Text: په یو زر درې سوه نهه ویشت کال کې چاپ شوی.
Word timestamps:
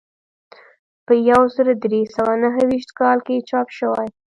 په 1.05 1.13
یو 1.29 1.41
زر 1.55 1.67
درې 1.83 2.01
سوه 2.15 2.33
نهه 2.43 2.61
ویشت 2.69 2.91
کال 2.99 3.17
کې 3.27 3.45
چاپ 3.49 3.67
شوی. 3.77 4.07